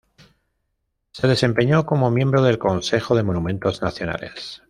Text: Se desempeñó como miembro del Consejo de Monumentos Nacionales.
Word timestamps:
Se 1.11 1.27
desempeñó 1.27 1.85
como 1.85 2.09
miembro 2.09 2.41
del 2.41 2.57
Consejo 2.57 3.15
de 3.15 3.21
Monumentos 3.21 3.83
Nacionales. 3.83 4.59